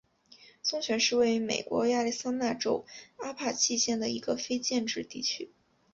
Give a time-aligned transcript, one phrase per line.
[0.63, 5.51] 松泉是位于美国亚利桑那州阿帕契县的一个非建制地区。